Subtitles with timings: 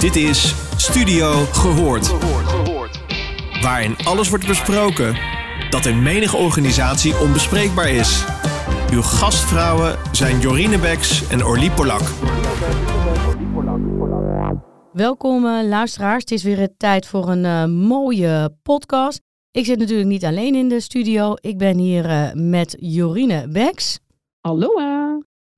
[0.00, 2.08] Dit is Studio Gehoord.
[3.62, 5.16] Waarin alles wordt besproken
[5.70, 8.24] dat in menige organisatie onbespreekbaar is.
[8.92, 12.00] Uw gastvrouwen zijn Jorine Beks en Orlie Polak.
[14.92, 16.20] Welkom uh, luisteraars.
[16.20, 19.20] Het is weer tijd voor een uh, mooie podcast.
[19.50, 21.34] Ik zit natuurlijk niet alleen in de studio.
[21.40, 23.98] Ik ben hier uh, met Jorine Beks.
[24.40, 24.68] Hallo.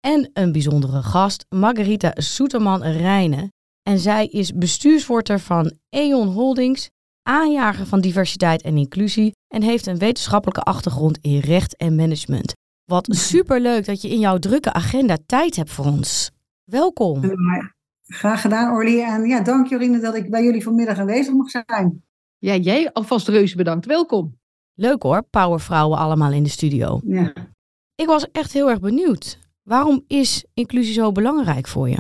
[0.00, 3.52] En een bijzondere gast, Margarita Soeterman-Rijnen.
[3.82, 6.90] En zij is bestuursvoorzitter van E.ON Holdings,
[7.22, 12.52] aanjager van diversiteit en inclusie en heeft een wetenschappelijke achtergrond in recht en management.
[12.84, 16.30] Wat superleuk dat je in jouw drukke agenda tijd hebt voor ons.
[16.64, 17.20] Welkom.
[18.02, 19.00] Graag gedaan, Orly.
[19.00, 22.04] En ja, dank Jorine dat ik bij jullie vanmiddag aanwezig mag zijn.
[22.38, 23.86] Ja, jij alvast reuze bedankt.
[23.86, 24.40] Welkom.
[24.74, 27.00] Leuk hoor, powervrouwen allemaal in de studio.
[27.04, 27.32] Ja.
[27.94, 29.38] Ik was echt heel erg benieuwd.
[29.62, 31.98] Waarom is inclusie zo belangrijk voor je?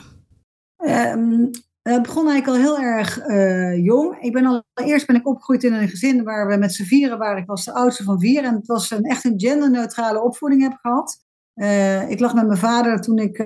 [0.76, 1.50] Um,
[1.82, 4.16] het begon eigenlijk al heel erg uh, jong.
[4.20, 7.42] Ik ben allereerst ben ik opgegroeid in een gezin waar we met z'n vieren waren.
[7.42, 10.78] Ik was de oudste van vier en het was een echt een genderneutrale opvoeding heb
[10.80, 11.18] gehad.
[11.54, 13.40] Uh, ik lag met mijn vader toen ik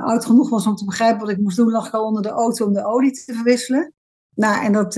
[0.00, 2.28] oud genoeg was om te begrijpen wat ik moest doen, lag ik al onder de
[2.28, 3.92] auto om de olie te verwisselen.
[4.34, 4.94] Nou, en dat,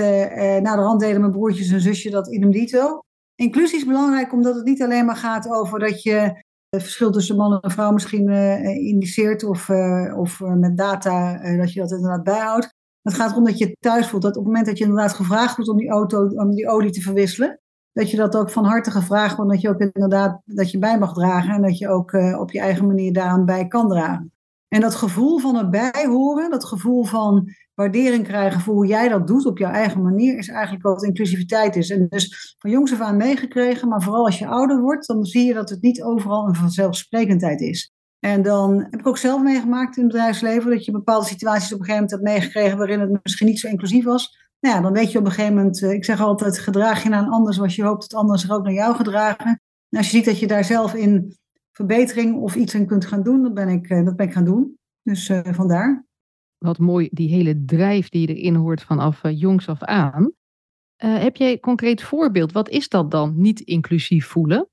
[0.62, 3.02] na de hand deden mijn broertjes en zusje dat idem dito.
[3.34, 6.43] Inclusie is belangrijk omdat het niet alleen maar gaat over dat je
[6.74, 11.72] het verschil tussen man en vrouw misschien uh, indiceert of, uh, of met data dat
[11.72, 12.74] je dat inderdaad bijhoudt.
[13.02, 15.56] Het gaat erom dat je thuis voelt dat op het moment dat je inderdaad gevraagd
[15.56, 17.60] wordt om die, auto, om die olie te verwisselen,
[17.92, 20.98] dat je dat ook van harte gevraagd wordt, dat je ook inderdaad dat je bij
[20.98, 24.32] mag dragen en dat je ook op je eigen manier daaraan bij kan dragen.
[24.68, 29.26] En dat gevoel van erbij horen, dat gevoel van waardering krijgen voor hoe jij dat
[29.26, 31.90] doet op jouw eigen manier, is eigenlijk wat inclusiviteit is.
[31.90, 35.46] En dus van jongs af aan meegekregen, maar vooral als je ouder wordt, dan zie
[35.46, 37.92] je dat het niet overal een vanzelfsprekendheid is.
[38.18, 41.78] En dan heb ik ook zelf meegemaakt in het bedrijfsleven dat je bepaalde situaties op
[41.78, 44.42] een gegeven moment hebt meegekregen waarin het misschien niet zo inclusief was.
[44.60, 47.08] Nou ja, dan weet je op een gegeven moment, eh, ik zeg altijd, gedraag je
[47.08, 49.60] naar een ander zoals je hoopt dat anderen zich ook naar jou gedragen.
[49.88, 51.36] En als je ziet dat je daar zelf in
[51.72, 54.44] verbetering of iets in kunt gaan doen, dat ben ik, eh, dat ben ik gaan
[54.44, 54.78] doen.
[55.02, 56.04] Dus uh, vandaar.
[56.64, 60.32] Wat mooi, die hele drijf die je erin hoort vanaf uh, jongs af aan.
[61.04, 62.52] Uh, heb jij een concreet voorbeeld?
[62.52, 64.68] Wat is dat dan, niet inclusief voelen?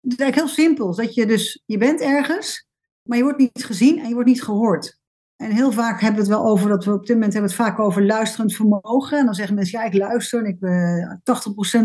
[0.00, 0.94] Het is eigenlijk heel simpel.
[0.94, 2.66] Dat je dus, je bent ergens,
[3.02, 4.98] maar je wordt niet gezien en je wordt niet gehoord.
[5.36, 7.60] En heel vaak hebben we het wel over, dat we op dit moment hebben het
[7.60, 9.18] vaak over luisterend vermogen.
[9.18, 10.44] En dan zeggen mensen, ja, ik luister.
[10.44, 11.12] En ik, uh,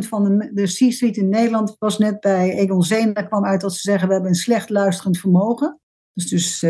[0.05, 3.13] 80% van de, de C-suite in Nederland was net bij Egon Zeen.
[3.13, 5.79] Daar kwam uit dat ze zeggen, we hebben een slecht luisterend vermogen.
[6.13, 6.63] Dus, dus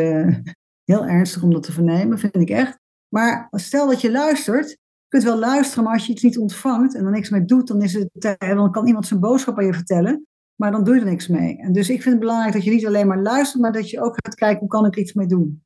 [0.89, 2.79] heel ernstig om dat te vernemen, vind ik echt.
[3.13, 4.77] Maar stel dat je luistert, je
[5.07, 7.81] kunt wel luisteren, maar als je iets niet ontvangt en er niks mee doet, dan,
[7.81, 11.07] is het, dan kan iemand zijn boodschap aan je vertellen, maar dan doe je er
[11.07, 11.57] niks mee.
[11.57, 14.01] En dus ik vind het belangrijk dat je niet alleen maar luistert, maar dat je
[14.01, 15.63] ook gaat kijken, hoe kan ik iets mee doen.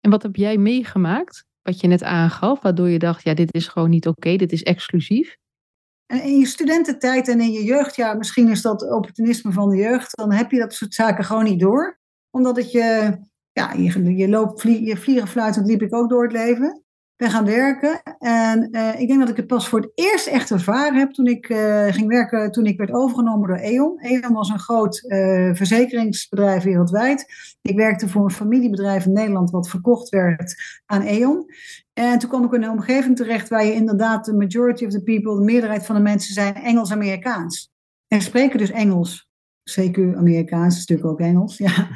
[0.00, 3.68] En wat heb jij meegemaakt, wat je net aangaf, waardoor je dacht, ja, dit is
[3.68, 5.36] gewoon niet oké, dit is exclusief?
[6.06, 10.16] En in je studententijd en in je jeugdjaar, misschien is dat opportunisme van de jeugd,
[10.16, 11.98] dan heb je dat soort zaken gewoon niet door.
[12.30, 13.18] Omdat het je,
[13.56, 16.82] ja, je, je loopt, vlie, je vliegen fluitend liep ik ook door het leven.
[17.16, 18.02] Ben gaan werken.
[18.18, 21.26] En uh, ik denk dat ik het pas voor het eerst echt ervaren heb toen
[21.26, 23.98] ik uh, ging werken, toen ik werd overgenomen door E.ON.
[24.00, 27.26] E.ON was een groot uh, verzekeringsbedrijf wereldwijd.
[27.62, 30.54] Ik werkte voor een familiebedrijf in Nederland wat verkocht werd
[30.86, 31.46] aan E.ON.
[31.92, 35.02] En toen kwam ik in een omgeving terecht waar je inderdaad de majority of the
[35.02, 37.70] people, de meerderheid van de mensen zijn Engels-Amerikaans.
[38.08, 39.25] En spreken dus Engels.
[39.70, 41.88] CQ Amerikaans, is natuurlijk ook Engels, ja.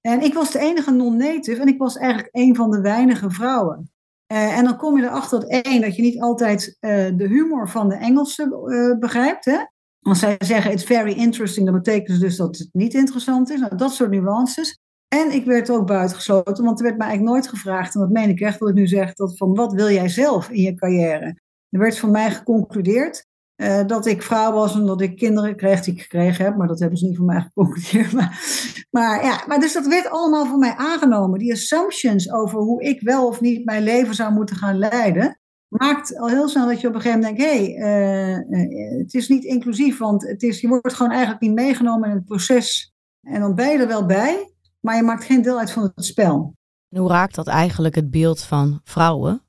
[0.00, 3.90] En ik was de enige non-native en ik was eigenlijk een van de weinige vrouwen.
[4.32, 7.68] Uh, en dan kom je erachter dat één, dat je niet altijd uh, de humor
[7.68, 9.44] van de Engelsen uh, begrijpt.
[9.44, 9.58] Hè?
[10.00, 13.60] Als zij zeggen it's very interesting, dan betekent dus dat het niet interessant is.
[13.60, 14.78] Nou, dat soort nuances.
[15.08, 18.28] En ik werd ook buitengesloten, want er werd mij eigenlijk nooit gevraagd, en dat meen
[18.28, 21.40] ik echt wat ik nu zeg, dat van wat wil jij zelf in je carrière?
[21.70, 23.26] Er werd van mij geconcludeerd
[23.56, 26.56] uh, dat ik vrouw was en dat ik kinderen kreeg die ik gekregen heb.
[26.56, 28.12] Maar dat hebben ze niet van mij geconcludeerd.
[28.20, 31.38] Maar, maar, ja, maar dus dat werd allemaal van mij aangenomen.
[31.38, 35.38] Die assumptions over hoe ik wel of niet mijn leven zou moeten gaan leiden.
[35.68, 39.14] Maakt al heel snel dat je op een gegeven moment denkt: hé, hey, uh, het
[39.14, 39.98] is niet inclusief.
[39.98, 42.94] Want het is, je wordt gewoon eigenlijk niet meegenomen in het proces.
[43.22, 46.04] En dan ben je er wel bij, maar je maakt geen deel uit van het
[46.04, 46.54] spel.
[46.88, 49.42] En hoe raakt dat eigenlijk het beeld van vrouwen?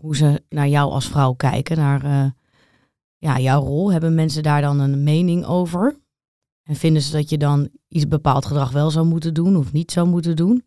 [0.00, 2.32] Hoe ze naar jou als vrouw kijken, naar
[3.22, 3.92] ja, jouw rol?
[3.92, 5.96] Hebben mensen daar dan een mening over?
[6.62, 9.92] En vinden ze dat je dan iets bepaald gedrag wel zou moeten doen of niet
[9.92, 10.64] zou moeten doen?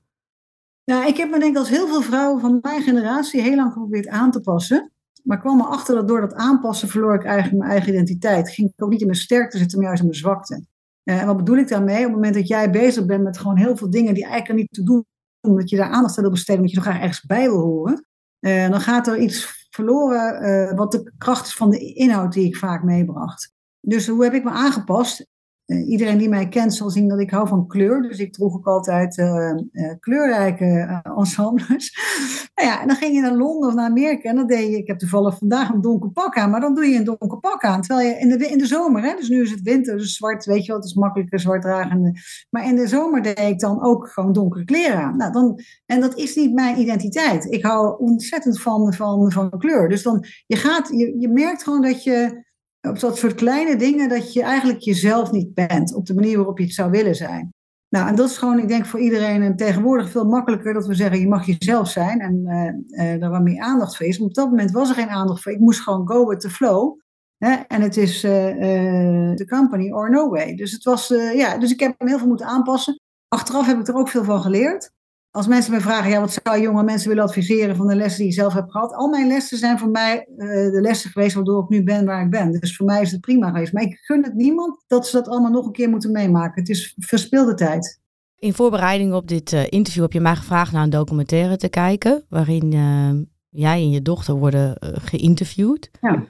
[0.85, 3.73] Nou, ik heb me denk ik als heel veel vrouwen van mijn generatie heel lang
[3.73, 4.91] geprobeerd aan te passen.
[5.23, 8.49] Maar kwam erachter dat door dat aanpassen verloor ik eigenlijk mijn eigen identiteit.
[8.49, 10.65] Ging ik ook niet in mijn sterkte zitten, maar juist in mijn zwakte.
[11.03, 11.97] Uh, en wat bedoel ik daarmee?
[11.97, 14.73] Op het moment dat jij bezig bent met gewoon heel veel dingen die eigenlijk niet
[14.73, 15.05] te doen,
[15.41, 18.05] omdat je daar aandacht aan wil besteden, omdat je nog graag ergens bij wil horen,
[18.39, 22.45] uh, dan gaat er iets verloren eh, wat de kracht is van de inhoud die
[22.45, 23.53] ik vaak meebracht.
[23.79, 25.27] Dus hoe heb ik me aangepast?
[25.65, 28.01] Uh, iedereen die mij kent zal zien dat ik hou van kleur.
[28.01, 31.97] Dus ik droeg ook altijd uh, uh, kleurrijke ensembles.
[32.55, 34.29] nou ja, en dan ging je naar Londen of naar Amerika.
[34.29, 36.49] En dan deed je, ik heb toevallig vandaag een donker pak aan.
[36.49, 37.81] Maar dan doe je een donker pak aan.
[37.81, 40.45] Terwijl je in de, in de zomer, hè, dus nu is het winter, dus zwart,
[40.45, 42.19] weet je wat, is makkelijker zwart dragen.
[42.49, 45.17] Maar in de zomer deed ik dan ook gewoon donkere kleren aan.
[45.17, 47.51] Nou, dan, en dat is niet mijn identiteit.
[47.51, 49.89] Ik hou ontzettend van, van, van kleur.
[49.89, 52.43] Dus dan, je gaat, je, je merkt gewoon dat je
[52.89, 56.57] op dat soort kleine dingen dat je eigenlijk jezelf niet bent op de manier waarop
[56.57, 57.53] je het zou willen zijn.
[57.89, 60.93] Nou, en dat is gewoon, ik denk voor iedereen en tegenwoordig veel makkelijker dat we
[60.93, 64.19] zeggen, je mag jezelf zijn en uh, uh, daar wat meer aandacht voor is.
[64.19, 65.51] Op dat moment was er geen aandacht voor.
[65.51, 66.99] Ik moest gewoon go with the flow.
[67.37, 67.53] Hè?
[67.67, 70.55] En het is de uh, company or no way.
[70.55, 72.99] Dus, het was, ja, dus ik heb hem heel veel moeten aanpassen.
[73.27, 74.91] Achteraf heb ik er ook veel van geleerd
[75.35, 78.27] als mensen me vragen, ja, wat zou jonge mensen willen adviseren van de lessen die
[78.27, 78.93] ik zelf heb gehad?
[78.93, 82.23] Al mijn lessen zijn voor mij uh, de lessen geweest waardoor ik nu ben waar
[82.23, 82.51] ik ben.
[82.51, 83.73] Dus voor mij is het prima geweest.
[83.73, 86.61] Maar ik gun het niemand dat ze dat allemaal nog een keer moeten meemaken.
[86.61, 88.01] Het is verspilde tijd.
[88.35, 92.25] In voorbereiding op dit uh, interview heb je mij gevraagd naar een documentaire te kijken.
[92.29, 93.11] Waarin uh,
[93.49, 95.89] jij en je dochter worden geïnterviewd.
[96.01, 96.25] Ja.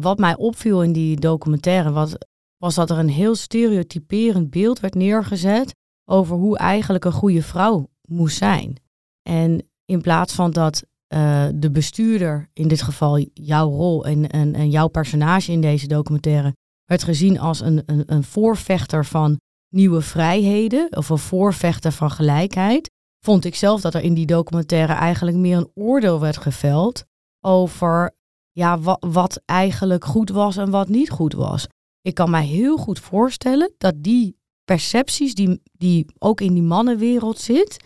[0.00, 2.14] wat mij opviel in die documentaire was,
[2.56, 5.74] was dat er een heel stereotyperend beeld werd neergezet
[6.04, 8.76] over hoe eigenlijk een goede vrouw moest zijn.
[9.22, 10.84] En in plaats van dat
[11.14, 15.86] uh, de bestuurder, in dit geval jouw rol en, en, en jouw personage in deze
[15.86, 16.54] documentaire,
[16.84, 22.90] werd gezien als een, een, een voorvechter van nieuwe vrijheden of een voorvechter van gelijkheid,
[23.24, 27.04] vond ik zelf dat er in die documentaire eigenlijk meer een oordeel werd geveld
[27.40, 28.14] over
[28.52, 31.66] ja, wat, wat eigenlijk goed was en wat niet goed was.
[32.00, 34.39] Ik kan mij heel goed voorstellen dat die
[34.70, 37.76] percepties die, die ook in die mannenwereld zit,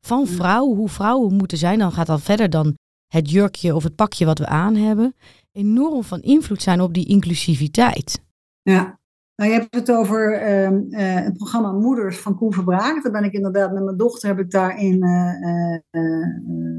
[0.00, 2.74] van vrouwen, hoe vrouwen moeten zijn, dan gaat dat verder dan
[3.06, 5.14] het jurkje of het pakje wat we aan hebben,
[5.52, 8.22] enorm van invloed zijn op die inclusiviteit.
[8.62, 8.98] Ja,
[9.36, 13.02] nou, je hebt het over uh, uh, het programma Moeders van Koen Verbraak.
[13.02, 15.78] Daar ben ik inderdaad met mijn dochter heb ik daarin uh,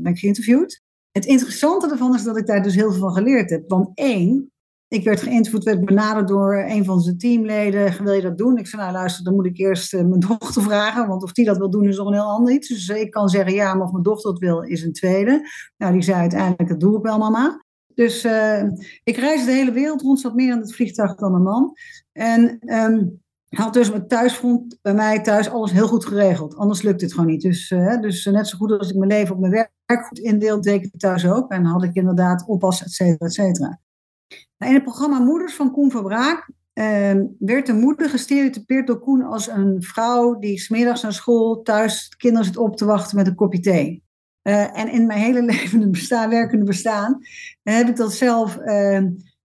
[0.02, 0.82] ben ik geïnterviewd.
[1.12, 3.70] Het interessante ervan is dat ik daar dus heel veel van geleerd heb.
[3.70, 4.52] Want één,
[4.96, 8.04] ik werd geïnterviewd, werd benaderd door een van zijn teamleden.
[8.04, 8.58] Wil je dat doen?
[8.58, 11.08] Ik zei, nou luister, dan moet ik eerst uh, mijn dochter vragen.
[11.08, 12.68] Want of die dat wil doen is nog een heel ander iets.
[12.68, 15.50] Dus ik kan zeggen ja, maar of mijn dochter dat wil is een tweede.
[15.78, 17.64] Nou, die zei uiteindelijk, dat doe ik wel mama.
[17.94, 18.64] Dus uh,
[19.04, 21.74] ik reis de hele wereld rond, zat meer aan het vliegtuig dan een man.
[22.12, 26.56] En um, had dus met thuisfront bij mij thuis alles heel goed geregeld.
[26.56, 27.42] Anders lukt het gewoon niet.
[27.42, 30.76] Dus, dus net zo goed als ik mijn leven op mijn werk goed indeel, deed
[30.76, 31.52] ik het thuis ook.
[31.52, 33.80] En had ik inderdaad oppas, et cetera, et cetera.
[34.58, 39.48] In het programma Moeders van Koen Verbraak uh, werd de moeder gestereotypeerd door Koen als
[39.48, 43.36] een vrouw die smiddags naar school thuis de kinderen zit op te wachten met een
[43.36, 44.04] kopje thee.
[44.44, 47.20] Uh, en in mijn hele levende bestaan, werkende bestaan,
[47.64, 48.66] heb ik dat zelf uh,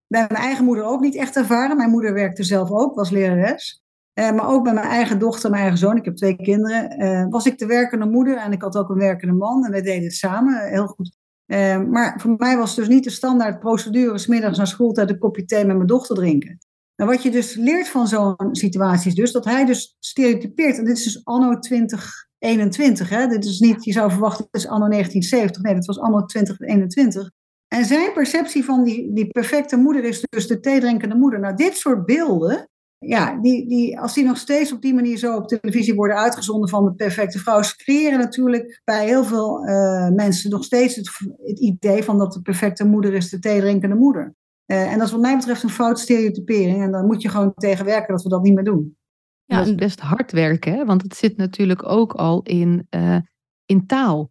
[0.07, 1.77] bij mijn eigen moeder ook niet echt ervaren.
[1.77, 3.83] Mijn moeder werkte zelf ook, was lerares.
[4.15, 7.47] Uh, maar ook bij mijn eigen dochter, mijn eigen zoon, ik heb twee kinderen, was
[7.47, 9.65] ik de werkende moeder en ik had ook een werkende man.
[9.65, 11.19] En we deden het samen heel goed
[11.51, 15.19] uh, maar voor mij was het dus niet de standaard procedure, smiddags naar schooltijd een
[15.19, 16.59] kopje thee met mijn dochter drinken.
[16.97, 20.79] En wat je dus leert van zo'n situatie is dus dat hij dus stereotypeert.
[20.79, 23.09] En dit is dus anno 2021.
[23.09, 23.27] Hè?
[23.27, 25.63] Dit is niet, je zou verwachten, het is anno 1970.
[25.63, 27.31] Nee, dat was anno 2021.
[27.69, 31.41] En zijn perceptie van die, die perfecte moeder is dus de theedrinkende moeder.
[31.41, 32.69] Nou, dit soort beelden,
[33.07, 36.69] ja, die, die, als die nog steeds op die manier zo op televisie worden uitgezonden
[36.69, 41.11] van de perfecte vrouw, creëren natuurlijk bij heel veel uh, mensen nog steeds het,
[41.45, 44.35] het, idee van dat de perfecte moeder is de theedrinkende moeder.
[44.67, 46.83] Uh, en dat is wat mij betreft een fout stereotypering.
[46.83, 48.97] En dan moet je gewoon tegen werken dat we dat niet meer doen.
[49.45, 50.85] Ja, dat is best hard werken, hè?
[50.85, 53.19] want het zit natuurlijk ook al in, uh,
[53.67, 54.31] in taal.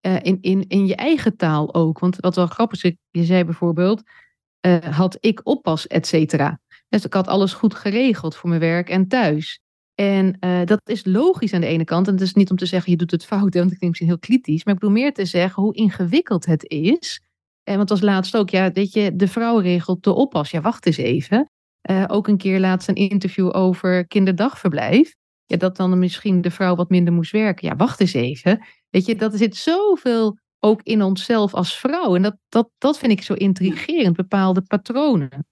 [0.00, 1.98] in, in, in je eigen taal ook.
[1.98, 4.02] Want wat wel grappig is, je zei bijvoorbeeld,
[4.90, 6.60] had ik oppas, et cetera.
[6.88, 9.60] Dus ik had alles goed geregeld voor mijn werk en thuis.
[9.94, 12.06] En uh, dat is logisch aan de ene kant.
[12.06, 14.08] En het is niet om te zeggen, je doet het fout, want ik denk misschien
[14.08, 14.64] heel kritisch.
[14.64, 17.22] Maar ik bedoel meer te zeggen hoe ingewikkeld het is.
[17.64, 20.50] En want als laatst ook, ja, weet je, de vrouw regelt de oppas.
[20.50, 21.50] Ja, wacht eens even.
[21.90, 25.14] Uh, ook een keer laatst een interview over kinderdagverblijf.
[25.46, 27.68] Ja, dat dan misschien de vrouw wat minder moest werken.
[27.68, 28.66] Ja, wacht eens even.
[28.90, 32.14] Weet je, dat zit zoveel ook in onszelf als vrouw.
[32.14, 35.46] En dat, dat, dat vind ik zo intrigerend, bepaalde patronen.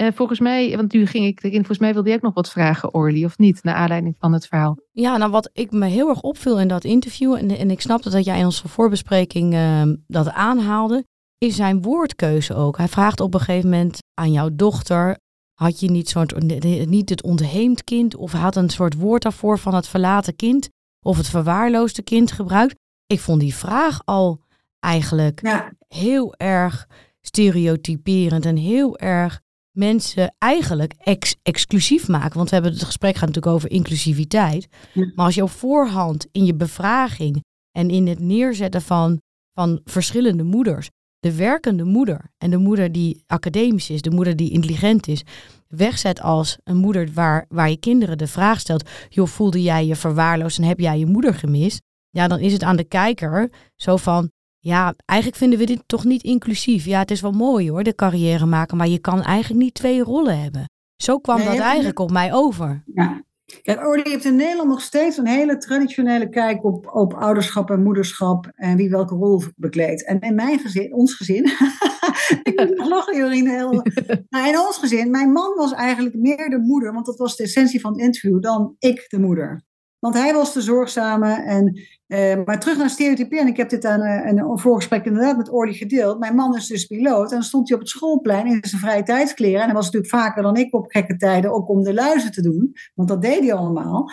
[0.00, 2.50] Uh, volgens mij, want nu ging ik erin, volgens mij wilde jij ook nog wat
[2.50, 4.78] vragen, Orly, of niet, naar aanleiding van het verhaal?
[4.92, 8.10] Ja, nou wat ik me heel erg opviel in dat interview, en, en ik snapte
[8.10, 11.04] dat jij in onze voorbespreking uh, dat aanhaalde,
[11.38, 12.76] is zijn woordkeuze ook.
[12.76, 15.18] Hij vraagt op een gegeven moment aan jouw dochter,
[15.54, 19.74] had je niet, soort, niet het ontheemd kind, of had een soort woord daarvoor van
[19.74, 20.68] het verlaten kind,
[21.04, 22.74] of het verwaarloosde kind gebruikt?
[23.06, 24.40] Ik vond die vraag al
[24.78, 26.86] eigenlijk heel erg
[27.20, 29.44] stereotyperend en heel erg
[29.76, 32.36] mensen eigenlijk ex exclusief maken.
[32.36, 34.68] Want we hebben het gesprek gaat natuurlijk over inclusiviteit.
[34.94, 39.20] Maar als je op voorhand in je bevraging en in het neerzetten van,
[39.52, 44.50] van verschillende moeders, de werkende moeder en de moeder die academisch is, de moeder die
[44.50, 45.22] intelligent is,
[45.68, 49.96] wegzet als een moeder waar, waar je kinderen de vraag stelt: joh, voelde jij je
[49.96, 51.80] verwaarloosd en heb jij je moeder gemist?
[52.10, 54.30] Ja, dan is het aan de kijker zo van:
[54.66, 56.84] ja, eigenlijk vinden we dit toch niet inclusief.
[56.84, 60.02] Ja, het is wel mooi hoor, de carrière maken, maar je kan eigenlijk niet twee
[60.02, 60.70] rollen hebben.
[60.96, 62.82] Zo kwam dat eigenlijk op mij over.
[62.94, 63.24] Ja.
[63.62, 68.50] Kijk, hebt in Nederland nog steeds een hele traditionele kijk op, op ouderschap en moederschap
[68.54, 70.06] en wie welke rol bekleedt.
[70.06, 71.44] En in mijn gezin, ons gezin,
[72.42, 73.72] ik moet lachen Jorien, heel,
[74.28, 77.42] nou, in ons gezin, mijn man was eigenlijk meer de moeder, want dat was de
[77.42, 79.64] essentie van het interview, dan ik de moeder.
[80.06, 81.32] Want hij was de zorgzame.
[81.32, 83.46] En, uh, maar terug naar stereotyperen.
[83.46, 86.18] Ik heb dit aan uh, een voorgesprek inderdaad met Orly gedeeld.
[86.18, 87.28] Mijn man is dus piloot.
[87.28, 89.60] En dan stond hij op het schoolplein in zijn vrije tijdskleren.
[89.60, 91.52] En hij was natuurlijk vaker dan ik op gekke tijden.
[91.52, 92.76] Ook om de luizen te doen.
[92.94, 94.10] Want dat deed hij allemaal.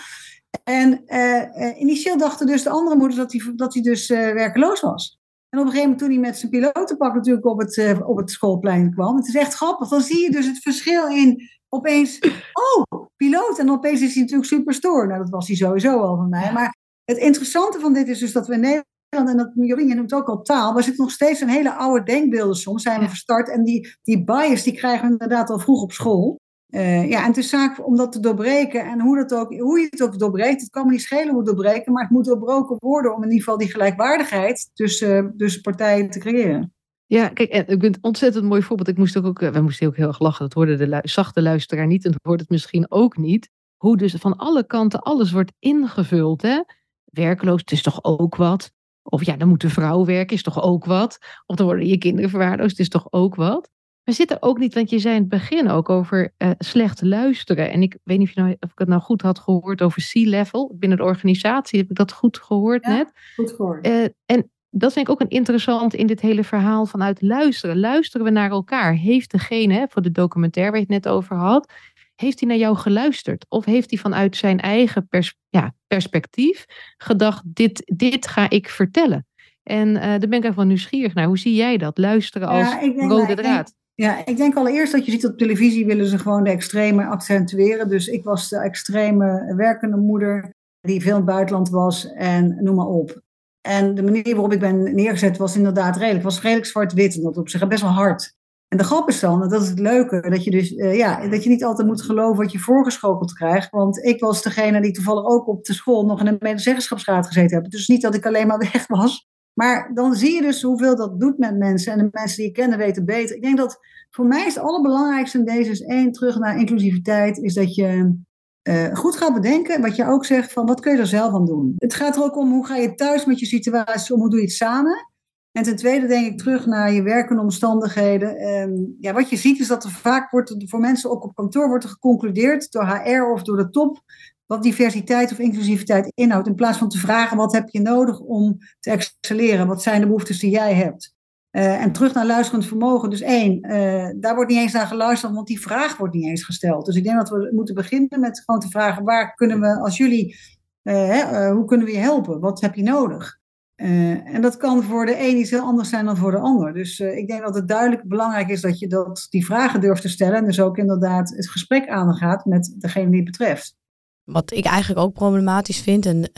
[0.64, 5.20] En uh, initieel dachten dus de andere moeders dat hij, dat hij dus werkeloos was.
[5.50, 8.32] En op een gegeven moment toen hij met zijn pilotenpak natuurlijk op het, op het
[8.32, 9.16] schoolplein kwam.
[9.16, 9.88] Het is echt grappig.
[9.90, 12.20] Dan zie je dus het verschil in opeens,
[12.54, 13.60] oh, piloot.
[13.60, 15.08] En opeens is hij natuurlijk superstore.
[15.08, 16.52] Nou, dat was hij sowieso al van mij.
[16.54, 16.76] Maar
[17.06, 20.14] het interessante van dit is dus dat we in Nederland, en dat Jorien, je noemt
[20.14, 23.50] ook al taal, maar zitten nog steeds een hele oude denkbeelden soms, zijn we verstart.
[23.50, 26.42] En die, die bias, die krijgen we inderdaad al vroeg op school.
[26.70, 28.86] Uh, ja, en het is zaak om dat te doorbreken.
[28.86, 31.38] En hoe, dat ook, hoe je het ook doorbreekt, het kan me niet schelen hoe
[31.38, 35.62] het doorbreken, maar het moet doorbroken worden om in ieder geval die gelijkwaardigheid tussen, tussen
[35.62, 36.74] partijen te creëren.
[37.14, 38.88] Ja, kijk, ik vind het ontzettend mooi voorbeeld.
[38.88, 40.44] Ik moest ook, ook, we moesten ook heel erg lachen.
[40.44, 43.50] Dat hoorde de zachte luisteraar niet en dat hoort het misschien ook niet.
[43.78, 46.42] Hoe dus van alle kanten alles wordt ingevuld.
[46.42, 46.62] Hè?
[47.06, 48.72] Werkloos, het is toch ook wat?
[49.04, 51.18] Of ja, dan moet de vrouw werken, is toch ook wat?
[51.46, 53.70] Of dan worden je kinderen verwaarloosd, is toch ook wat?
[54.04, 57.02] Maar zit er ook niet, want je zei in het begin ook over uh, slecht
[57.02, 57.72] luisteren.
[57.72, 60.02] En ik weet niet of, je nou, of ik het nou goed had gehoord over
[60.12, 60.76] C-level.
[60.80, 63.12] Binnen de organisatie heb ik dat goed gehoord ja, net.
[63.36, 63.88] Goed gehoord.
[63.88, 67.80] Uh, en dat vind ik ook een interessant in dit hele verhaal vanuit luisteren.
[67.80, 68.94] Luisteren we naar elkaar?
[68.94, 71.72] Heeft degene, voor de documentaire waar je het net over had,
[72.16, 73.46] heeft hij naar jou geluisterd?
[73.50, 76.66] Of heeft hij vanuit zijn eigen pers ja, perspectief
[76.98, 79.28] gedacht, dit, dit ga ik vertellen?
[79.64, 81.28] En uh, daar ben ik even van nieuwsgierig naar.
[81.28, 81.98] Hoe zie jij dat?
[81.98, 83.74] Luisteren als ja, denk, rode draad.
[83.94, 87.90] ja, ik denk allereerst dat je ziet op televisie willen ze gewoon de extreme accentueren.
[87.90, 92.76] Dus ik was de extreme werkende moeder die veel in het buitenland was en noem
[92.76, 93.22] maar op.
[93.68, 96.24] En de manier waarop ik ben neergezet was inderdaad redelijk.
[96.24, 98.36] was redelijk zwart-wit en dat op zich best wel hard.
[98.68, 101.44] En de grap is dan, dat is het leuke, dat je dus uh, ja, dat
[101.44, 103.70] je niet altijd moet geloven wat je voorgeschoteld krijgt.
[103.70, 107.62] Want ik was degene die toevallig ook op de school nog in een medezeggenschapsraad gezeten
[107.62, 107.72] heb.
[107.72, 109.28] Dus niet dat ik alleen maar weg was.
[109.54, 111.92] Maar dan zie je dus hoeveel dat doet met mensen.
[111.92, 113.36] En de mensen die je kennen weten beter.
[113.36, 113.80] Ik denk dat
[114.10, 118.18] voor mij is het allerbelangrijkste in deze is één, terug naar inclusiviteit, is dat je
[118.64, 121.46] uh, goed gaat bedenken, wat je ook zegt, van wat kun je er zelf aan
[121.46, 121.74] doen.
[121.78, 124.40] Het gaat er ook om hoe ga je thuis met je situatie om, hoe doe
[124.40, 125.12] je het samen.
[125.52, 128.48] En ten tweede denk ik terug naar je werkende omstandigheden.
[128.48, 131.68] Um, ja, wat je ziet is dat er vaak wordt, voor mensen ook op kantoor
[131.68, 134.02] wordt er geconcludeerd door HR of door de top
[134.46, 136.48] wat diversiteit of inclusiviteit inhoudt.
[136.48, 140.06] In plaats van te vragen wat heb je nodig om te excelleren, wat zijn de
[140.06, 141.14] behoeftes die jij hebt.
[141.56, 143.10] Uh, en terug naar luisterend vermogen.
[143.10, 146.44] Dus één, uh, daar wordt niet eens naar geluisterd, want die vraag wordt niet eens
[146.44, 146.86] gesteld.
[146.86, 149.98] Dus ik denk dat we moeten beginnen met gewoon te vragen: waar kunnen we als
[149.98, 150.36] jullie,
[150.82, 152.40] hè, hoe kunnen we je helpen?
[152.40, 153.42] Wat heb je nodig?
[153.76, 156.74] en dat kan voor de een iets heel anders zijn dan voor de ander.
[156.74, 160.10] Dus ik denk dat het duidelijk belangrijk is dat je dat, die vragen durft te
[160.10, 160.36] stellen.
[160.36, 163.76] En dus ook inderdaad het gesprek aangaat met degene die het betreft.
[164.24, 166.30] Wat ik eigenlijk ook problematisch vind, en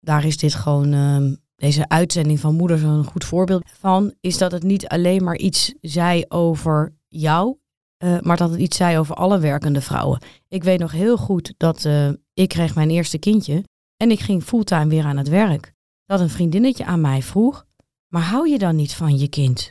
[0.00, 4.52] daar is dit gewoon ehm, deze uitzending van Moeders een goed voorbeeld van, is dat
[4.52, 7.56] het niet alleen maar iets zei over jou,
[8.04, 10.20] uh, maar dat het iets zei over alle werkende vrouwen.
[10.48, 13.64] Ik weet nog heel goed dat uh, ik kreeg mijn eerste kindje
[13.96, 15.72] en ik ging fulltime weer aan het werk.
[16.06, 17.64] Dat een vriendinnetje aan mij vroeg,
[18.08, 19.68] maar hou je dan niet van je kind?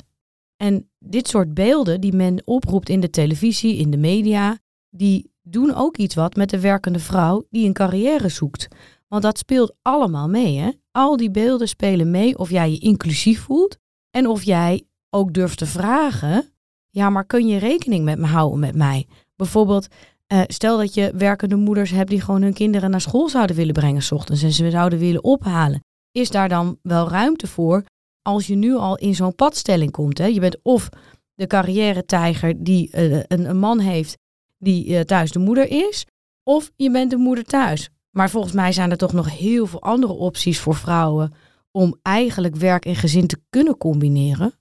[0.55, 5.75] En dit soort beelden die men oproept in de televisie, in de media, die doen
[5.75, 8.67] ook iets wat met de werkende vrouw die een carrière zoekt.
[9.09, 10.57] Want dat speelt allemaal mee.
[10.57, 10.69] Hè?
[10.91, 13.77] Al die beelden spelen mee of jij je inclusief voelt
[14.11, 16.53] en of jij ook durft te vragen.
[16.89, 19.07] Ja, maar kun je rekening met me houden met mij?
[19.35, 19.87] Bijvoorbeeld,
[20.33, 23.73] uh, stel dat je werkende moeders hebt die gewoon hun kinderen naar school zouden willen
[23.73, 25.83] brengen s ochtends en ze zouden willen ophalen.
[26.11, 27.83] Is daar dan wel ruimte voor
[28.21, 30.17] als je nu al in zo'n padstelling komt?
[30.17, 30.25] Hè?
[30.25, 30.89] Je bent of
[31.35, 34.17] de carrière-tijger die uh, een, een, man heeft
[34.57, 36.05] die uh, thuis de moeder is,
[36.43, 37.89] of je bent de moeder thuis.
[38.11, 41.33] Maar volgens mij zijn er toch nog heel veel andere opties voor vrouwen
[41.71, 44.59] om eigenlijk werk en gezin te kunnen combineren.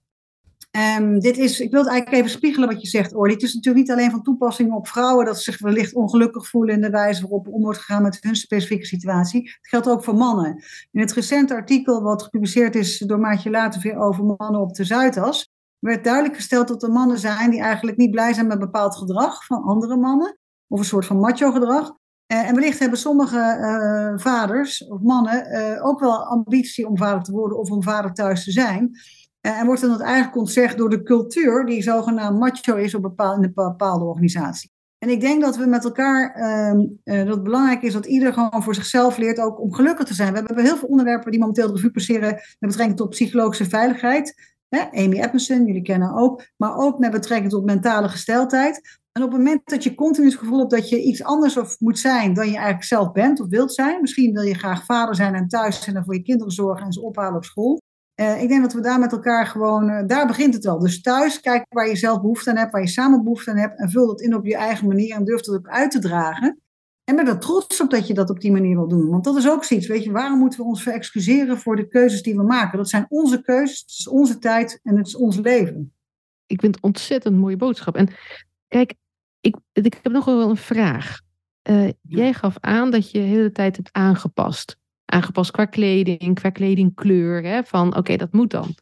[0.99, 3.33] Um, dit is, ik wil het eigenlijk even spiegelen wat je zegt, Orly.
[3.33, 6.75] Het is natuurlijk niet alleen van toepassing op vrouwen dat ze zich wellicht ongelukkig voelen
[6.75, 9.43] in de wijze waarop om wordt gegaan met hun specifieke situatie.
[9.43, 10.65] Het geldt ook voor mannen.
[10.93, 15.51] In het recente artikel wat gepubliceerd is door Maatje Laterveer over mannen op de Zuidas,
[15.79, 19.45] werd duidelijk gesteld dat er mannen zijn die eigenlijk niet blij zijn met bepaald gedrag
[19.45, 20.39] van andere mannen,
[20.69, 21.97] of een soort van macho gedrag.
[22.33, 27.23] Uh, en wellicht hebben sommige uh, vaders of mannen uh, ook wel ambitie om vader
[27.23, 28.91] te worden of om vader thuis te zijn.
[29.41, 33.53] en wordt dan eigenlijk ontzegd door de cultuur die zogenaamd macho is op in een
[33.55, 34.71] bepaalde organisatie.
[34.99, 38.63] En ik denk dat we met elkaar, ehm, dat het belangrijk is dat ieder gewoon
[38.63, 40.33] voor zichzelf leert ook om gelukkig te zijn.
[40.33, 44.57] We hebben heel veel onderwerpen die momenteel de revue passeren met betrekking tot psychologische veiligheid.
[44.71, 48.98] Amy Edmondson, jullie kennen ook, maar ook met betrekking tot mentale gesteldheid.
[49.13, 51.81] En op het moment dat je continu het gevoel hebt dat je iets anders of
[51.81, 55.15] moet zijn dan je eigenlijk zelf bent of wilt zijn, misschien wil je graag vader
[55.15, 57.81] zijn en thuis zijn en voor je kinderen zorgen en ze ophalen op school.
[58.21, 60.79] Uh, ik denk dat we daar met elkaar gewoon, uh, daar begint het al.
[60.79, 63.79] Dus thuis, kijk waar je zelf behoefte aan hebt, waar je samen behoefte aan hebt
[63.79, 66.61] en vul dat in op je eigen manier en durf dat ook uit te dragen.
[67.05, 69.09] En ben er trots op dat je dat op die manier wil doen.
[69.09, 72.23] Want dat is ook zoiets, weet je, waarom moeten we ons verexcuseren voor de keuzes
[72.23, 72.79] die we maken?
[72.79, 75.93] Dat zijn onze keuzes, het is onze tijd en het is ons leven.
[76.47, 77.97] Ik vind het ontzettend mooie boodschap.
[77.97, 78.09] En
[78.69, 78.95] kijk,
[79.41, 81.21] ik, ik heb nog wel een vraag.
[81.71, 84.77] Uh, jij gaf aan dat je de hele tijd hebt aangepast.
[85.05, 87.43] Aangepast qua kleding, qua kledingkleur.
[87.43, 88.75] Hè, van oké, dat moet dan.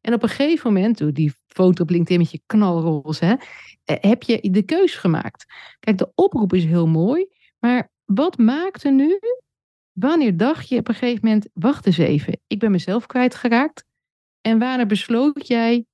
[0.00, 3.34] En op een gegeven moment, die foto op LinkedIn met je knalroze, hè,
[3.84, 5.44] eh, heb je de keus gemaakt.
[5.80, 7.26] Kijk, de oproep is heel mooi.
[7.58, 9.18] Maar wat maakte nu?
[9.92, 13.84] Wanneer dacht je op een gegeven moment, wacht eens even, ik ben mezelf kwijtgeraakt.
[14.40, 15.86] En wanneer besloot jij,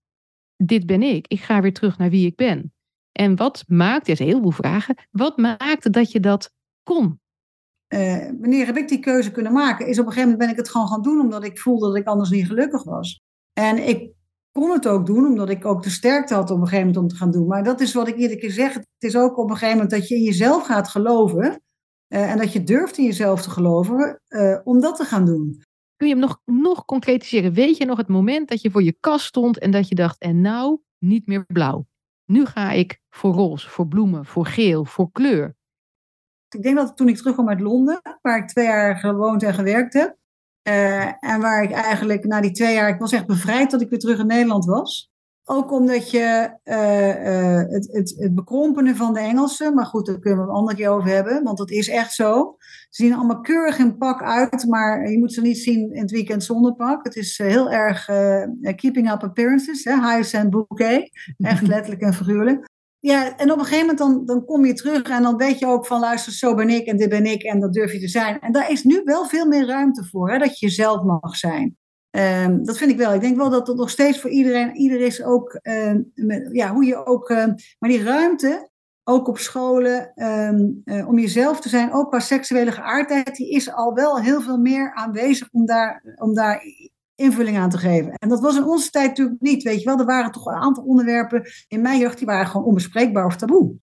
[0.56, 2.73] dit ben ik, ik ga weer terug naar wie ik ben.
[3.18, 6.50] En wat maakte, er zijn heel veel vragen, wat maakte dat je dat
[6.82, 7.20] kon?
[7.88, 9.86] Uh, wanneer heb ik die keuze kunnen maken?
[9.86, 11.96] Is op een gegeven moment ben ik het gewoon gaan doen omdat ik voelde dat
[11.96, 13.22] ik anders niet gelukkig was.
[13.52, 14.12] En ik
[14.52, 17.08] kon het ook doen omdat ik ook de sterkte had op een gegeven moment om
[17.08, 17.46] te gaan doen.
[17.46, 18.74] Maar dat is wat ik iedere keer zeg.
[18.74, 21.62] Het is ook op een gegeven moment dat je in jezelf gaat geloven.
[22.08, 25.62] Uh, en dat je durft in jezelf te geloven uh, om dat te gaan doen.
[25.96, 27.52] Kun je hem nog, nog concretiseren?
[27.52, 30.18] Weet je nog het moment dat je voor je kast stond en dat je dacht,
[30.18, 31.86] en nou niet meer blauw?
[32.24, 35.56] Nu ga ik voor roze, voor bloemen, voor geel, voor kleur.
[36.48, 39.92] Ik denk dat toen ik terugkwam uit Londen, waar ik twee jaar gewoond en gewerkt
[39.92, 40.16] heb,
[40.68, 43.88] uh, en waar ik eigenlijk na die twee jaar, ik was echt bevrijd dat ik
[43.90, 45.12] weer terug in Nederland was.
[45.46, 50.18] Ook omdat je uh, uh, het, het, het bekrompenen van de Engelsen, maar goed, daar
[50.18, 52.56] kunnen we een ander keer over hebben, want dat is echt zo.
[52.90, 56.10] Ze zien allemaal keurig in pak uit, maar je moet ze niet zien in het
[56.10, 57.04] weekend zonder pak.
[57.04, 58.04] Het is heel erg
[58.76, 59.94] keeping up appearances, hè?
[59.94, 62.72] high and bouquet, echt letterlijk en figuurlijk.
[63.04, 65.66] Ja, en op een gegeven moment dan, dan kom je terug en dan weet je
[65.66, 68.08] ook van luister, zo ben ik en dit ben ik en dat durf je te
[68.08, 68.40] zijn.
[68.40, 71.76] En daar is nu wel veel meer ruimte voor, hè, dat je jezelf mag zijn.
[72.16, 73.14] Um, dat vind ik wel.
[73.14, 75.60] Ik denk wel dat het nog steeds voor iedereen, ieder is ook,
[76.14, 78.70] met, ja, hoe je ook, um, maar die ruimte,
[79.04, 80.12] ook op scholen,
[80.84, 84.58] uh, om jezelf te zijn, ook qua seksuele geaardheid, die is al wel heel veel
[84.58, 86.62] meer aanwezig om daar, om daar
[87.14, 88.12] invulling aan te geven.
[88.12, 89.98] En dat was in onze tijd natuurlijk niet, weet je wel.
[89.98, 93.74] Er waren toch een aantal onderwerpen in mijn jeugd die waren gewoon onbespreekbaar of taboe.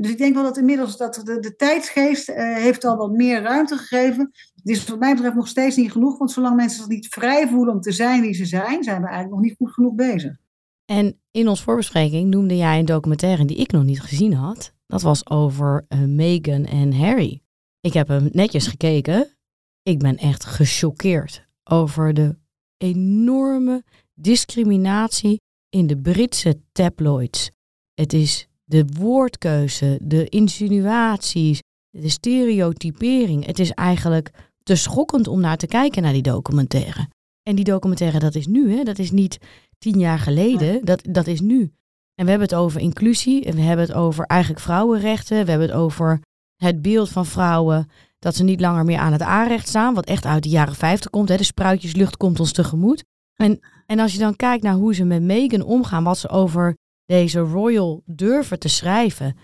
[0.00, 3.42] Dus ik denk wel dat inmiddels dat de, de tijdsgeest uh, heeft al wat meer
[3.42, 4.30] ruimte gegeven.
[4.54, 7.48] Het is wat mij betreft nog steeds niet genoeg, want zolang mensen zich niet vrij
[7.48, 10.36] voelen om te zijn wie ze zijn, zijn we eigenlijk nog niet goed genoeg bezig.
[10.84, 14.72] En in ons voorbespreking noemde jij een documentaire die ik nog niet gezien had.
[14.86, 17.42] Dat was over uh, Meghan en Harry.
[17.80, 19.36] Ik heb hem netjes gekeken.
[19.82, 22.36] Ik ben echt gechoqueerd over de
[22.76, 27.50] enorme discriminatie in de Britse tabloids.
[27.94, 33.46] Het is de woordkeuze, de insinuaties, de stereotypering.
[33.46, 34.30] Het is eigenlijk
[34.62, 37.08] te schokkend om naar te kijken naar die documentaire.
[37.42, 38.82] En die documentaire, dat is nu, hè?
[38.82, 39.38] dat is niet
[39.78, 41.60] tien jaar geleden, dat, dat is nu.
[42.14, 45.68] En we hebben het over inclusie, en we hebben het over eigenlijk vrouwenrechten, we hebben
[45.68, 46.20] het over
[46.56, 50.24] het beeld van vrouwen dat ze niet langer meer aan het aanrecht staan, wat echt
[50.24, 51.28] uit de jaren 50 komt.
[51.28, 51.36] Hè.
[51.36, 53.04] De spruitjeslucht komt ons tegemoet.
[53.34, 56.76] En, en als je dan kijkt naar hoe ze met Meghan omgaan, wat ze over
[57.12, 59.36] deze royal durven te schrijven,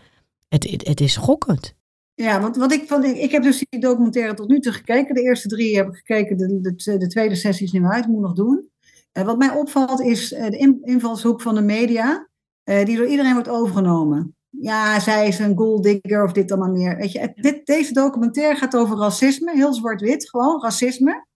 [0.49, 1.75] het, het, is schokkend.
[2.15, 5.15] Ja, want wat ik van, ik heb dus die documentaire tot nu toe gekeken.
[5.15, 8.21] De eerste drie heb ik gekeken, de, de, de tweede sessie is nu uit, moet
[8.21, 8.71] nog doen.
[9.13, 12.29] Uh, wat mij opvalt is uh, de invalshoek van de media,
[12.65, 16.97] uh, die door iedereen wordt overgenomen ja, zij is een golddigger of dit allemaal meer.
[16.97, 21.27] Weet je, dit, deze documentaire gaat over racisme, heel zwart-wit, gewoon racisme.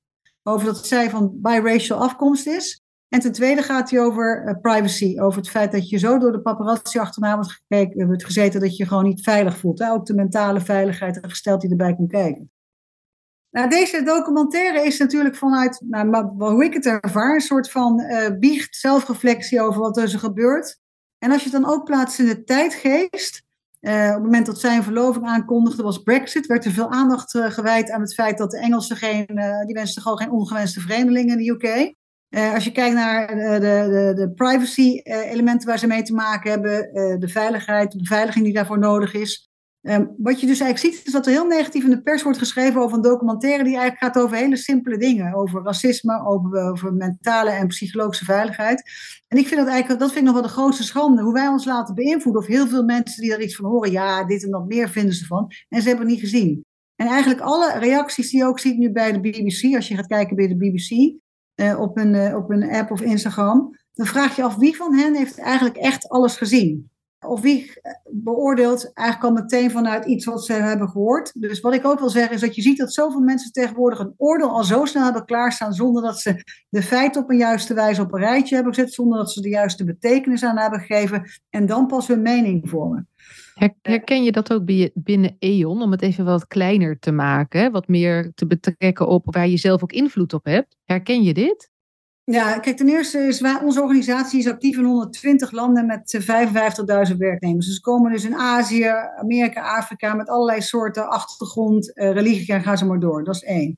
[0.43, 2.82] Over dat zij van biracial afkomst is.
[3.13, 6.33] En ten tweede gaat hij over uh, privacy, over het feit dat je zo door
[6.33, 9.83] de paparazzi achterna wordt, gekeken, wordt gezeten dat je je gewoon niet veilig voelt.
[9.83, 12.51] Ook de mentale veiligheid gesteld die erbij komt kijken.
[13.51, 18.39] Nou, deze documentaire is natuurlijk vanuit, nou, hoe ik het ervaar, een soort van uh,
[18.39, 20.79] biecht, zelfreflectie over wat er gebeurt.
[21.19, 23.43] En als je het dan ook plaatst in de tijdgeest,
[23.81, 27.39] uh, op het moment dat zij een verloving aankondigde, was Brexit, werd er veel aandacht
[27.39, 29.27] gewijd aan het feit dat de Engelsen geen,
[29.67, 32.01] die gewoon geen ongewenste vreemdelingen in de UK.
[32.55, 36.91] Als je kijkt naar de, de, de privacy-elementen waar ze mee te maken hebben,
[37.21, 41.13] de veiligheid, de beveiliging die daarvoor nodig is, Ehm, wat je dus eigenlijk ziet, is
[41.13, 44.25] dat er heel negatief in de pers wordt geschreven over een documentaire die eigenlijk gaat
[44.25, 45.35] over hele simpele dingen.
[45.35, 48.83] Over racisme, over, over mentale en psychologische veiligheid.
[49.29, 51.23] En ik vind dat eigenlijk, dat vind ik nog wel de grootste schande.
[51.23, 52.43] Hoe wij ons laten beïnvloeden.
[52.43, 55.15] Of heel veel mensen die er iets van horen, ja, dit en dat meer vinden
[55.15, 55.51] ze van.
[55.69, 56.65] En ze hebben het niet gezien.
[56.97, 60.07] En eigenlijk alle reacties die je ook ziet nu bij de BBC, als je gaat
[60.07, 61.21] kijken bij de BBC,
[61.55, 64.95] eh, op, een, uh, op een app of Instagram, dan vraag je af wie van
[64.95, 66.91] hen heeft eigenlijk echt alles gezien.
[67.27, 67.73] Of wie
[68.11, 71.41] beoordeelt eigenlijk al meteen vanuit iets wat ze hebben gehoord.
[71.41, 74.15] Dus wat ik ook wil zeggen is dat je ziet dat zoveel mensen tegenwoordig een
[74.17, 75.73] oordeel al zo snel hebben klaarstaan.
[75.73, 78.93] zonder dat ze de feiten op een juiste wijze op een rijtje hebben gezet.
[78.93, 81.31] zonder dat ze de juiste betekenis aan hebben gegeven.
[81.51, 83.09] en dan pas hun mening vormen.
[83.83, 88.33] Herken je dat ook binnen E.ON, om het even wat kleiner te maken, wat meer
[88.35, 90.77] te betrekken op waar je zelf ook invloed op hebt?
[90.85, 91.72] Herken je dit?
[92.25, 96.19] Ja, kijk, ten eerste is onze organisatie is actief in 120 landen met
[97.11, 97.67] 55.000 werknemers.
[97.67, 102.63] Dus ze komen dus in Azië, Amerika, Afrika met allerlei soorten achtergrond, uh, religie en
[102.63, 103.25] ga ze maar door.
[103.25, 103.77] Dat is één.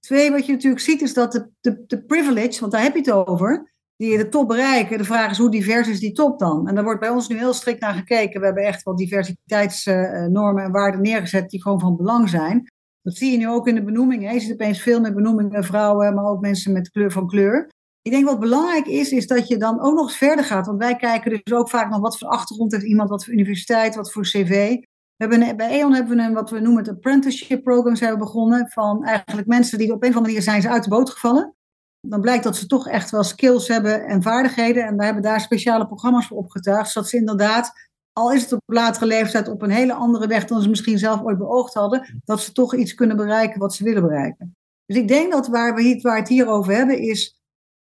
[0.00, 2.98] Twee, wat je natuurlijk ziet is dat de, de, de privilege, want daar heb je
[2.98, 4.98] het over, die de top bereiken.
[4.98, 6.68] De vraag is hoe divers is die top dan?
[6.68, 8.40] En daar wordt bij ons nu heel strikt naar gekeken.
[8.40, 12.72] We hebben echt wel diversiteitsnormen en waarden neergezet die gewoon van belang zijn.
[13.02, 14.34] Dat zie je nu ook in de benoemingen.
[14.34, 17.72] Je ziet opeens veel meer benoemingen vrouwen, maar ook mensen met kleur van kleur.
[18.04, 20.66] Ik denk wat belangrijk is, is dat je dan ook nog eens verder gaat.
[20.66, 23.94] Want wij kijken dus ook vaak nog wat voor achtergrond heeft iemand, wat voor universiteit,
[23.94, 24.76] wat voor cv.
[25.16, 28.68] We hebben, bij E.ON hebben we een, wat we noemen het apprenticeship program zijn begonnen.
[28.68, 31.54] Van eigenlijk mensen die op een of andere manier zijn ze uit de boot gevallen.
[32.00, 34.84] Dan blijkt dat ze toch echt wel skills hebben en vaardigheden.
[34.84, 36.90] En we hebben daar speciale programma's voor opgetuigd.
[36.90, 37.72] Zodat ze inderdaad,
[38.12, 41.22] al is het op latere leeftijd op een hele andere weg dan ze misschien zelf
[41.22, 42.20] ooit beoogd hadden.
[42.24, 44.56] Dat ze toch iets kunnen bereiken wat ze willen bereiken.
[44.86, 47.33] Dus ik denk dat waar we, waar het hier over hebben is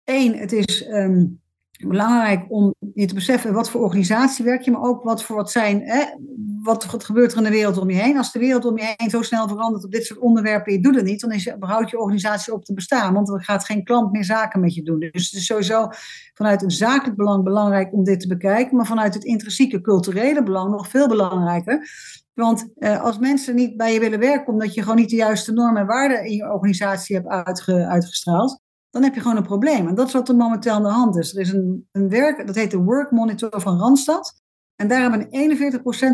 [0.04, 1.24] Eén, het is ehm,
[1.88, 5.50] belangrijk om je te beseffen wat voor organisatie werk je, maar ook wat voor wat
[5.50, 6.04] zijn, hè,
[6.62, 8.16] wat, gebeurt er in de wereld om je heen.
[8.16, 10.94] Als de wereld om je heen zo snel verandert op dit soort onderwerpen, je doet
[10.94, 14.12] het niet, dan is, behoudt je organisatie op te bestaan, want er gaat geen klant
[14.12, 14.98] meer zaken met je doen.
[14.98, 15.88] Dus het is sowieso
[16.34, 20.70] vanuit een zakelijk belang belangrijk om dit te bekijken, maar vanuit het intrinsieke culturele belang
[20.70, 21.88] nog veel belangrijker.
[22.34, 25.52] Want eh, als mensen niet bij je willen werken omdat je gewoon niet de juiste
[25.52, 27.28] normen en waarden in je organisatie hebt
[27.66, 28.61] uitgestraald,
[28.92, 29.88] dan heb je gewoon een probleem.
[29.88, 31.34] En dat is wat er momenteel aan de hand is.
[31.34, 34.40] Er is een, een werk, dat heet de Work Monitor van Randstad.
[34.76, 35.28] En daar hebben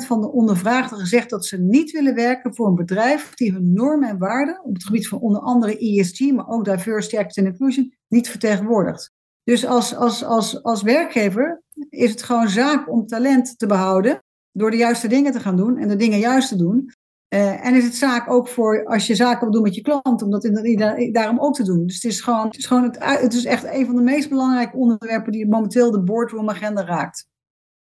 [0.03, 3.73] 41% van de ondervraagden gezegd dat ze niet willen werken voor een bedrijf die hun
[3.73, 7.47] normen en waarden op het gebied van onder andere ESG, maar ook diversity, equity en
[7.47, 9.13] inclusion, niet vertegenwoordigt.
[9.45, 14.71] Dus als, als, als, als werkgever is het gewoon zaak om talent te behouden door
[14.71, 16.93] de juiste dingen te gaan doen en de dingen juist te doen.
[17.35, 20.23] Uh, en is het zaak ook voor als je zaken wil doen met je klant,
[20.23, 21.87] om dat in, daarom ook te doen.
[21.87, 24.29] Dus het is gewoon, het is, gewoon het, het is echt een van de meest
[24.29, 27.29] belangrijke onderwerpen die momenteel de boardroom agenda raakt.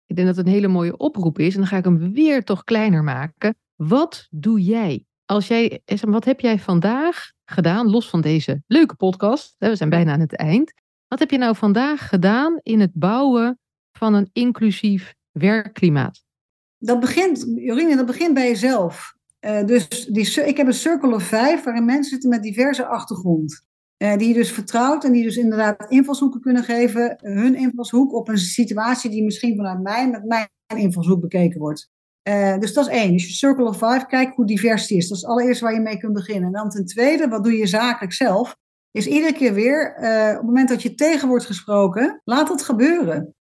[0.06, 1.54] Ik denk dat het een hele mooie oproep is.
[1.54, 3.56] En dan ga ik hem weer toch kleiner maken.
[3.76, 5.06] Wat doe jij?
[5.26, 9.56] Als jij wat heb jij vandaag gedaan, los van deze leuke podcast?
[9.58, 10.74] We zijn bijna aan het eind.
[11.08, 13.60] Wat heb je nou vandaag gedaan in het bouwen
[13.92, 16.24] van een inclusief werkklimaat?
[16.78, 19.17] Dat begint, Jorine, dat begint bij jezelf.
[19.46, 23.66] Uh, dus die, ik heb een Circle of Five waarin mensen zitten met diverse achtergrond.
[24.04, 27.18] Uh, die je dus vertrouwt en die dus inderdaad invalshoeken kunnen geven.
[27.22, 31.90] Hun invalshoek op een situatie die misschien vanuit mij met mijn invalshoek bekeken wordt.
[32.30, 33.12] Uh, dus dat is één.
[33.12, 35.08] Dus je Circle of Five, kijk hoe divers die is.
[35.08, 36.46] Dat is allereerst waar je mee kunt beginnen.
[36.46, 38.56] En dan ten tweede, wat doe je zakelijk zelf?
[38.92, 43.36] Is iedere keer weer, op het moment dat je tegen wordt gesproken, laat het gebeuren.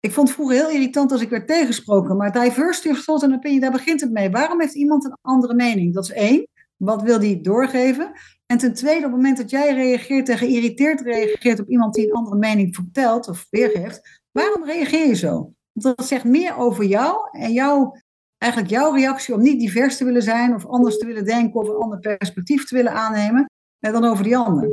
[0.00, 2.16] Ik vond het vroeger heel irritant als ik werd tegensproken.
[2.16, 4.30] Maar diversity of thought and opinion, daar begint het mee.
[4.30, 5.94] Waarom heeft iemand een andere mening?
[5.94, 6.48] Dat is één.
[6.76, 8.12] Wat wil die doorgeven?
[8.46, 12.06] En ten tweede, op het moment dat jij reageert en geïrriteerd reageert op iemand die
[12.06, 15.52] een andere mening vertelt of weergeeft, waarom reageer je zo?
[15.72, 17.96] Want dat zegt meer over jou en jouw,
[18.38, 21.68] eigenlijk jouw reactie om niet divers te willen zijn of anders te willen denken of
[21.68, 24.68] een ander perspectief te willen aannemen eh, dan over die ander.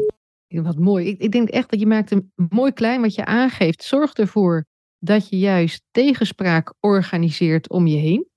[0.47, 1.07] Wat mooi.
[1.07, 3.83] Ik, ik denk echt dat je maakt een mooi klein wat je aangeeft.
[3.83, 4.65] Zorg ervoor
[4.99, 8.27] dat je juist tegenspraak organiseert om je heen.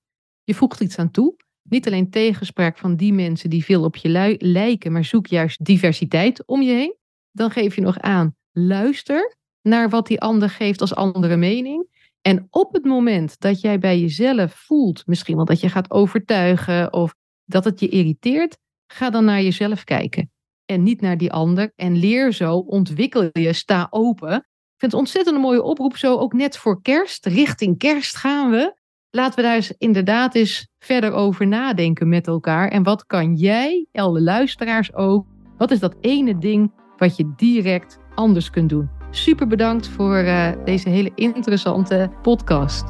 [0.43, 1.35] Je voegt iets aan toe.
[1.69, 6.45] Niet alleen tegenspraak van die mensen die veel op je lijken, maar zoek juist diversiteit
[6.45, 6.95] om je heen.
[7.31, 11.87] Dan geef je nog aan, luister naar wat die ander geeft als andere mening.
[12.21, 16.93] En op het moment dat jij bij jezelf voelt, misschien wel dat je gaat overtuigen
[16.93, 20.31] of dat het je irriteert, ga dan naar jezelf kijken.
[20.65, 21.71] en niet naar die ander.
[21.75, 24.47] En leer zo, ontwikkel je, sta open.
[24.81, 27.25] Ik vind het ontzettend een mooie oproep, zo ook net voor kerst.
[27.25, 28.73] Richting kerst gaan we.
[29.09, 32.67] Laten we daar eens inderdaad eens verder over nadenken met elkaar.
[32.67, 35.25] En wat kan jij, alle luisteraars ook,
[35.57, 38.89] wat is dat ene ding wat je direct anders kunt doen?
[39.11, 42.83] Super bedankt voor uh, deze hele interessante podcast.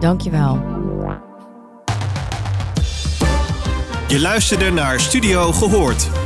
[0.00, 0.54] Dankjewel.
[4.08, 6.25] Je luisterde naar Studio Gehoord.